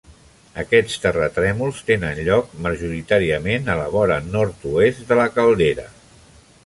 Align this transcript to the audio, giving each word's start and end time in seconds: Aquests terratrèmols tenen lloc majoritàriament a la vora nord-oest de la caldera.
Aquests 0.61 0.95
terratrèmols 1.03 1.81
tenen 1.89 2.21
lloc 2.29 2.55
majoritàriament 2.67 3.69
a 3.75 3.79
la 3.81 3.87
vora 3.97 4.19
nord-oest 4.37 5.05
de 5.13 5.19
la 5.21 5.29
caldera. 5.37 5.87